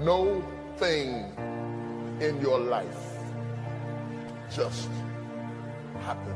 no 0.00 0.42
thing 0.76 1.32
in 2.20 2.40
your 2.40 2.58
life 2.58 3.18
just 4.54 4.88
happen. 6.00 6.34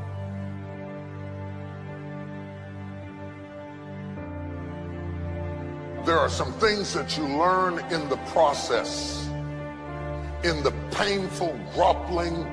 There 6.05 6.17
are 6.17 6.29
some 6.29 6.53
things 6.53 6.93
that 6.93 7.17
you 7.17 7.23
learn 7.23 7.79
in 7.91 8.09
the 8.09 8.17
process, 8.31 9.27
in 10.43 10.63
the 10.63 10.73
painful 10.91 11.59
grappling 11.73 12.45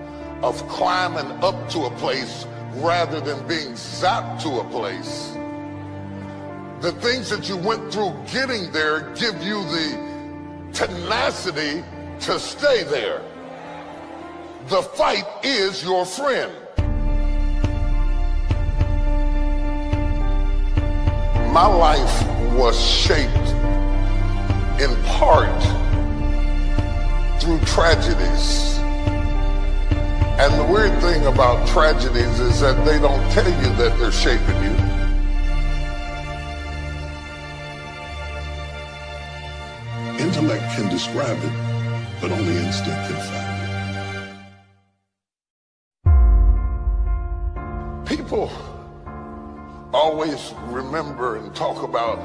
of 0.43 0.67
climbing 0.69 1.31
up 1.43 1.69
to 1.71 1.85
a 1.87 1.91
place 1.93 2.47
rather 2.75 3.21
than 3.21 3.47
being 3.47 3.73
zapped 3.73 4.43
to 4.43 4.61
a 4.61 4.65
place. 4.65 5.33
The 6.83 6.93
things 7.01 7.31
that 7.31 7.49
you 7.49 7.57
went 7.57 7.93
through 7.93 8.15
getting 8.31 8.71
there 8.73 9.13
give 9.15 9.43
you 9.43 9.63
the 9.65 10.16
tenacity 10.77 11.83
to 12.21 12.39
stay 12.39 12.85
there. 12.85 13.23
The 14.69 14.83
fight 14.83 15.25
is 15.43 15.83
your 15.83 16.05
friend. 16.05 16.53
My 21.51 21.67
life 21.67 22.27
was 22.53 22.79
shaped 22.79 23.49
in 24.79 24.95
part 25.05 25.63
through 27.41 27.61
tragedies. 27.61 28.77
And 30.39 30.53
the 30.61 30.71
weird 30.71 31.01
thing 31.01 31.25
about 31.25 31.67
tragedies 31.69 32.39
is 32.39 32.61
that 32.61 32.85
they 32.85 32.99
don't 32.99 33.33
tell 33.33 33.49
you 33.49 33.75
that 33.77 33.99
they're 33.99 34.13
shaping 34.13 34.63
you. 34.63 34.96
Intellect 40.19 40.65
can 40.75 40.89
describe 40.89 41.39
it, 41.43 41.53
but 42.21 42.33
only 42.33 42.57
instinct 42.57 43.09
can 43.09 43.21
find 43.31 43.53
it. 48.05 48.17
People 48.17 48.51
always 49.93 50.55
remember 50.69 51.37
and 51.37 51.55
talk 51.55 51.83
about 51.83 52.19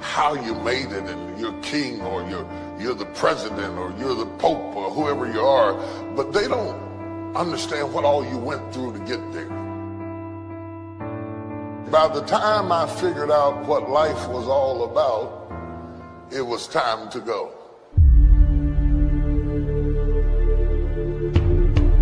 how 0.00 0.34
you 0.34 0.54
made 0.54 0.92
it 0.92 1.04
and 1.04 1.38
you're 1.38 1.60
king 1.62 2.00
or 2.02 2.22
you're 2.28 2.46
you're 2.80 2.94
the 2.94 3.06
president 3.06 3.76
or 3.76 3.92
you're 3.98 4.14
the 4.14 4.26
pope 4.38 4.74
or 4.74 4.90
whoever 4.90 5.30
you 5.30 5.40
are, 5.40 5.74
but 6.14 6.32
they 6.32 6.48
don't 6.48 7.36
understand 7.36 7.92
what 7.92 8.04
all 8.04 8.24
you 8.24 8.38
went 8.38 8.72
through 8.72 8.92
to 8.92 8.98
get 9.00 9.20
there. 9.32 9.50
By 11.90 12.08
the 12.08 12.22
time 12.22 12.70
I 12.72 12.86
figured 12.86 13.30
out 13.30 13.66
what 13.66 13.90
life 13.90 14.28
was 14.28 14.46
all 14.46 14.84
about, 14.84 15.39
it 16.32 16.42
was 16.42 16.68
time 16.68 17.10
to 17.10 17.20
go. 17.20 17.52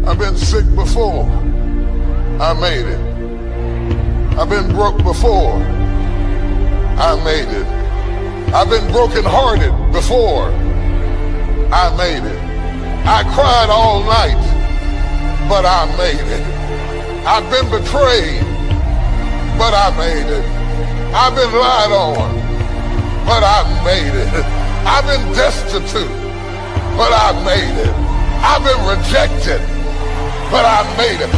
I've 0.07 0.19
been 0.19 0.37
sick 0.37 0.65
before. 0.75 1.25
I 2.41 2.53
made 2.61 2.87
it. 2.87 4.39
I've 4.39 4.51
been 4.51 4.71
broke 4.71 5.03
before. 5.03 5.55
I 7.01 7.21
made 7.25 7.49
it. 7.49 7.67
I've 8.55 8.69
been 8.69 8.91
brokenhearted 8.93 9.93
before. 9.93 10.49
I 11.73 11.95
made 11.97 12.25
it. 12.25 12.39
I 13.07 13.23
cried 13.35 13.71
all 13.71 14.03
night, 14.05 14.41
but 15.49 15.65
I 15.65 15.87
made 15.97 16.21
it. 16.21 16.59
I've 17.27 17.51
been 17.51 17.69
betrayed, 17.71 18.43
but 19.59 19.73
I 19.73 19.95
made 19.97 20.31
it. 20.31 20.45
I've 21.15 21.35
been 21.35 21.53
lied 21.53 21.93
on, 21.93 22.38
but 23.29 23.45
I 23.45 23.63
made 23.85 24.15
it. 24.15 24.33
I've 24.89 25.05
been 25.05 25.33
destitute, 25.35 26.09
but 26.97 27.13
I've 27.13 27.45
made 27.45 27.77
it. 27.79 27.95
I've 28.41 28.65
been 28.65 28.83
rejected, 28.89 29.61
but 30.51 30.65
I've 30.65 30.89
made 30.97 31.21
it. 31.21 31.31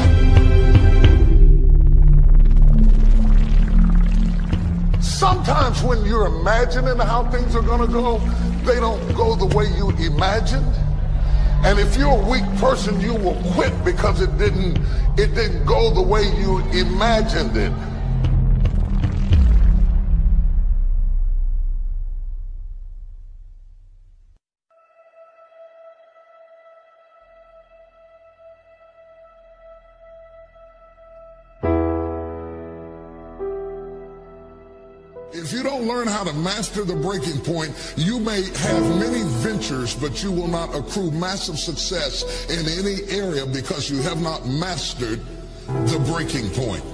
Sometimes 5.02 5.82
when 5.82 6.04
you're 6.04 6.26
imagining 6.26 6.96
how 6.98 7.28
things 7.28 7.56
are 7.56 7.62
going 7.62 7.80
to 7.80 7.92
go, 7.92 8.18
they 8.64 8.78
don't 8.78 9.14
go 9.16 9.34
the 9.34 9.46
way 9.46 9.64
you 9.76 9.90
imagined. 9.90 10.72
And 11.64 11.80
if 11.80 11.96
you're 11.96 12.12
a 12.12 12.28
weak 12.30 12.44
person, 12.58 13.00
you 13.00 13.14
will 13.14 13.42
quit 13.52 13.72
because 13.84 14.20
it 14.20 14.38
didn't 14.38 14.78
it 15.18 15.34
didn't 15.34 15.66
go 15.66 15.92
the 15.92 16.00
way 16.00 16.22
you 16.38 16.60
imagined 16.70 17.56
it. 17.56 17.72
If 35.40 35.54
you 35.54 35.62
don't 35.62 35.86
learn 35.86 36.06
how 36.06 36.22
to 36.24 36.34
master 36.34 36.84
the 36.84 36.94
breaking 36.94 37.40
point, 37.40 37.72
you 37.96 38.20
may 38.20 38.42
have 38.42 38.82
many 39.00 39.22
ventures, 39.40 39.94
but 39.94 40.22
you 40.22 40.30
will 40.30 40.48
not 40.48 40.74
accrue 40.74 41.10
massive 41.12 41.58
success 41.58 42.44
in 42.50 42.68
any 42.68 43.10
area 43.10 43.46
because 43.46 43.90
you 43.90 44.02
have 44.02 44.20
not 44.20 44.46
mastered 44.46 45.18
the 45.66 45.98
breaking 46.12 46.50
point. 46.50 46.84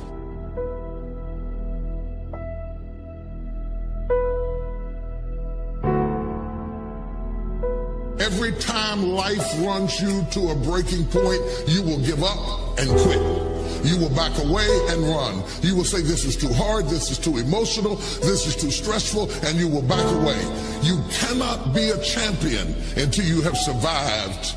Every 8.20 8.52
time 8.60 9.08
life 9.08 9.60
runs 9.60 10.00
you 10.00 10.24
to 10.30 10.50
a 10.50 10.54
breaking 10.54 11.06
point, 11.06 11.42
you 11.66 11.82
will 11.82 11.98
give 11.98 12.22
up 12.22 12.78
and 12.78 12.88
quit. 13.00 13.45
You 13.84 13.98
will 13.98 14.14
back 14.14 14.36
away 14.38 14.68
and 14.88 15.02
run. 15.02 15.42
You 15.62 15.76
will 15.76 15.84
say, 15.84 16.00
This 16.02 16.24
is 16.24 16.36
too 16.36 16.52
hard, 16.52 16.86
this 16.86 17.10
is 17.10 17.18
too 17.18 17.38
emotional, 17.38 17.96
this 17.96 18.46
is 18.46 18.56
too 18.56 18.70
stressful, 18.70 19.30
and 19.44 19.58
you 19.58 19.68
will 19.68 19.82
back 19.82 20.06
away. 20.14 20.40
You 20.82 21.02
cannot 21.10 21.74
be 21.74 21.90
a 21.90 21.98
champion 22.02 22.74
until 22.96 23.24
you 23.24 23.42
have 23.42 23.56
survived 23.56 24.54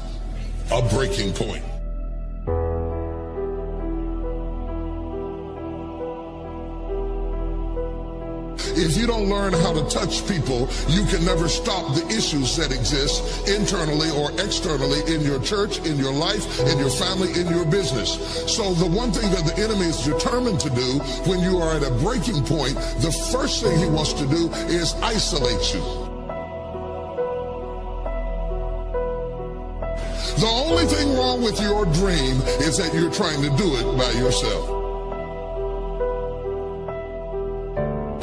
a 0.72 0.81
breaking 0.90 1.34
point. 1.34 1.63
If 8.79 8.95
you 8.95 9.07
don't 9.07 9.28
learn 9.28 9.51
how 9.51 9.73
to 9.73 9.84
touch 9.90 10.25
people, 10.25 10.69
you 10.88 11.03
can 11.06 11.25
never 11.25 11.50
stop 11.50 11.94
the 11.95 12.07
issues 12.07 12.56
that 12.56 12.72
exist 12.72 13.45
internally 13.50 14.09
or 14.12 14.31
externally 14.40 15.01
in 15.13 15.19
your 15.19 15.41
church, 15.41 15.79
in 15.79 15.97
your 15.97 16.13
life, 16.13 16.62
in 16.62 16.79
your 16.79 16.90
family, 16.90 17.29
in 17.38 17.50
your 17.50 17.66
business. 17.66 18.16
So 18.47 18.73
the 18.73 18.85
one 18.85 19.12
thing 19.12 19.29
that 19.31 19.44
the 19.44 19.62
enemy 19.62 19.88
is 19.88 20.06
determined 20.06 20.62
to 20.62 20.69
do 20.69 21.00
when 21.28 21.41
you 21.41 21.57
are 21.57 21.75
at 21.75 21.84
a 21.84 21.91
breaking 22.00 22.45
point, 22.45 22.75
the 23.03 23.12
first 23.34 23.62
thing 23.62 23.78
he 23.78 23.88
wants 23.88 24.13
to 24.13 24.25
do 24.25 24.47
is 24.72 24.94
isolate 25.03 25.73
you. 25.73 25.84
The 30.40 30.47
only 30.47 30.85
thing 30.85 31.17
wrong 31.17 31.44
with 31.44 31.59
your 31.59 31.84
dream 31.84 32.40
is 32.63 32.78
that 32.78 32.94
you're 32.94 33.11
trying 33.11 33.41
to 33.41 33.50
do 33.57 33.75
it 33.75 33.97
by 33.97 34.11
yourself. 34.11 34.78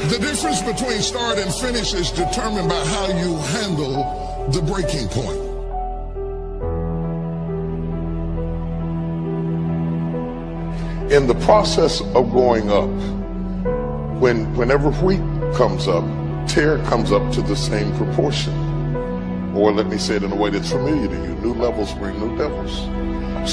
The 0.06 0.19
difference 0.21 0.62
between 0.62 1.03
start 1.03 1.37
and 1.37 1.53
finish 1.53 1.93
is 1.93 2.12
determined 2.12 2.69
by 2.69 2.84
how 2.84 3.09
you 3.09 3.37
handle 3.39 4.47
the 4.53 4.62
breaking 4.62 5.09
point. 5.09 5.37
In 11.12 11.27
the 11.27 11.34
process 11.44 12.00
of 12.00 12.31
going 12.31 12.71
up, 12.71 12.89
when 14.21 14.55
whenever 14.55 14.93
wheat 14.93 15.19
comes 15.56 15.89
up, 15.89 16.05
tare 16.47 16.79
comes 16.85 17.11
up 17.11 17.32
to 17.32 17.43
the 17.43 17.56
same 17.56 17.93
proportion. 17.97 18.55
Or 19.56 19.73
let 19.73 19.88
me 19.88 19.99
say 19.99 20.17
it 20.17 20.23
in 20.23 20.31
a 20.31 20.37
way 20.37 20.50
that's 20.50 20.70
familiar 20.70 21.08
to 21.08 21.14
you, 21.14 21.35
new 21.41 21.55
levels 21.55 21.93
bring 21.94 22.17
new 22.20 22.38
devils. 22.38 22.76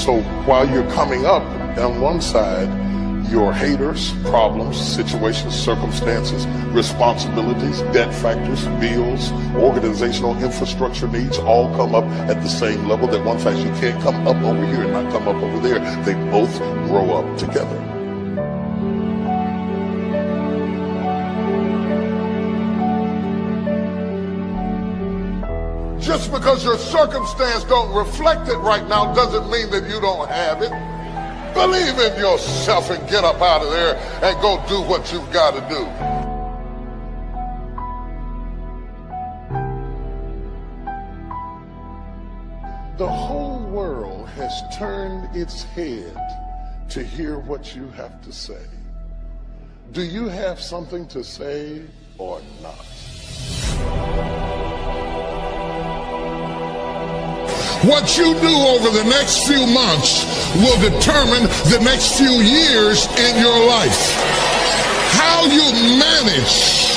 So 0.00 0.22
while 0.46 0.70
you're 0.70 0.88
coming 0.92 1.26
up 1.26 1.42
on 1.78 2.00
one 2.00 2.20
side, 2.20 2.83
your 3.28 3.52
haters, 3.52 4.12
problems, 4.24 4.76
situations, 4.76 5.54
circumstances, 5.54 6.46
responsibilities, 6.72 7.80
debt 7.92 8.14
factors, 8.14 8.64
bills, 8.80 9.32
organizational 9.56 10.36
infrastructure 10.42 11.08
needs 11.08 11.38
all 11.38 11.74
come 11.76 11.94
up 11.94 12.04
at 12.28 12.42
the 12.42 12.48
same 12.48 12.86
level. 12.86 13.08
That 13.08 13.24
one 13.24 13.38
fact 13.38 13.58
you 13.58 13.70
can't 13.80 14.00
come 14.02 14.26
up 14.26 14.36
over 14.36 14.66
here 14.66 14.82
and 14.82 14.92
not 14.92 15.12
come 15.12 15.28
up 15.28 15.36
over 15.42 15.58
there. 15.60 15.78
They 16.04 16.14
both 16.30 16.56
grow 16.88 17.14
up 17.14 17.38
together. 17.38 17.80
Just 26.00 26.30
because 26.30 26.62
your 26.62 26.76
circumstance 26.78 27.64
don't 27.64 27.94
reflect 27.94 28.48
it 28.48 28.58
right 28.58 28.86
now 28.88 29.14
doesn't 29.14 29.50
mean 29.50 29.70
that 29.70 29.88
you 29.88 30.00
don't 30.00 30.28
have 30.28 30.60
it. 30.60 30.93
Believe 31.54 31.98
in 31.98 32.18
yourself 32.18 32.90
and 32.90 33.08
get 33.08 33.22
up 33.22 33.40
out 33.40 33.62
of 33.62 33.70
there 33.70 33.96
and 34.22 34.40
go 34.42 34.62
do 34.68 34.82
what 34.82 35.12
you've 35.12 35.32
got 35.32 35.54
to 35.54 35.60
do. 35.72 35.84
The 42.98 43.08
whole 43.08 43.60
world 43.60 44.28
has 44.30 44.62
turned 44.76 45.34
its 45.34 45.62
head 45.62 46.16
to 46.90 47.02
hear 47.02 47.38
what 47.38 47.74
you 47.74 47.88
have 47.90 48.20
to 48.22 48.32
say. 48.32 48.62
Do 49.92 50.02
you 50.02 50.28
have 50.28 50.60
something 50.60 51.06
to 51.08 51.22
say 51.22 51.82
or 52.18 52.40
not? 52.62 54.33
What 57.82 58.16
you 58.16 58.34
do 58.34 58.54
over 58.70 58.90
the 58.90 59.04
next 59.04 59.46
few 59.46 59.66
months 59.66 60.24
will 60.54 60.78
determine 60.80 61.42
the 61.74 61.80
next 61.82 62.16
few 62.16 62.40
years 62.40 63.06
in 63.18 63.40
your 63.40 63.66
life. 63.66 64.14
How 65.18 65.44
you 65.46 65.98
manage 65.98 66.94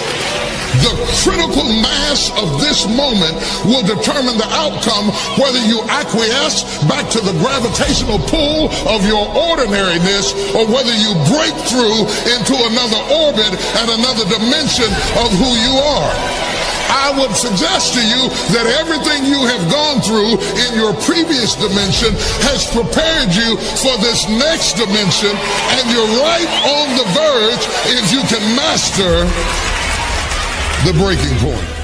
the 0.84 0.94
critical 1.26 1.66
mass 1.82 2.30
of 2.38 2.62
this 2.62 2.86
moment 2.86 3.34
will 3.66 3.82
determine 3.82 4.38
the 4.38 4.48
outcome 4.54 5.10
whether 5.42 5.60
you 5.66 5.82
acquiesce 5.90 6.64
back 6.86 7.10
to 7.10 7.20
the 7.20 7.34
gravitational 7.42 8.20
pull 8.30 8.70
of 8.86 9.02
your 9.06 9.26
ordinariness 9.34 10.32
or 10.54 10.70
whether 10.70 10.94
you 10.94 11.12
break 11.34 11.56
through 11.66 12.06
into 12.30 12.54
another 12.54 13.02
orbit 13.26 13.52
and 13.82 13.88
another 13.98 14.26
dimension 14.30 14.90
of 15.18 15.30
who 15.36 15.52
you 15.58 15.74
are. 15.82 16.57
I 16.90 17.12
would 17.20 17.36
suggest 17.36 17.94
to 17.96 18.04
you 18.04 18.32
that 18.56 18.66
everything 18.80 19.28
you 19.28 19.44
have 19.48 19.64
gone 19.72 20.00
through 20.00 20.40
in 20.68 20.72
your 20.80 20.96
previous 21.04 21.56
dimension 21.56 22.16
has 22.48 22.64
prepared 22.72 23.32
you 23.36 23.60
for 23.84 23.96
this 24.00 24.28
next 24.28 24.80
dimension, 24.80 25.32
and 25.32 25.84
you're 25.92 26.14
right 26.24 26.50
on 26.64 26.88
the 26.96 27.08
verge 27.12 27.64
if 27.92 28.12
you 28.12 28.22
can 28.32 28.44
master 28.56 29.28
the 30.86 30.94
breaking 30.98 31.36
point. 31.44 31.78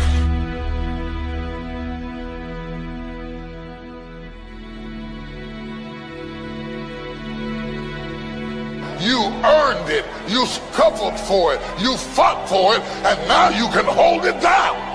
You 9.04 9.20
earned 9.44 9.90
it. 9.90 10.06
You 10.30 10.46
scuffled 10.46 11.20
for 11.20 11.54
it. 11.54 11.62
You 11.78 11.98
fought 11.98 12.48
for 12.48 12.76
it. 12.76 12.82
And 13.04 13.28
now 13.28 13.50
you 13.50 13.68
can 13.74 13.84
hold 13.84 14.24
it 14.24 14.42
down. 14.42 14.93